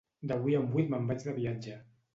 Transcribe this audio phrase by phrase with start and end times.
[0.31, 1.79] D'avui en vuit me'n vaig de viatge.